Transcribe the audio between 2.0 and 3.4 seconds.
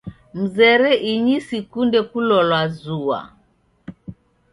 kulolwa zua.